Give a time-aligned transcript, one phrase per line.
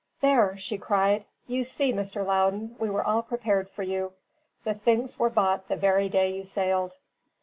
[0.19, 2.25] "There!" she cried; "you see, Mr.
[2.25, 4.13] Loudon, we were all prepared for you;
[4.63, 6.97] the things were bought the very day you sailed."